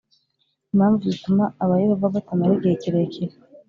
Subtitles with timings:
[0.73, 3.33] Impamvu zituma abaYehova batamara igihe kirekire